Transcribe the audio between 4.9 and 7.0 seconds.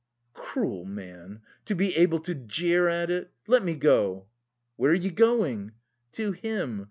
are you going?" "To him.